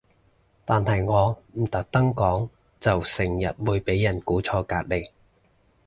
[0.65, 5.11] 但係我唔特登講就成日會俾人估錯隔離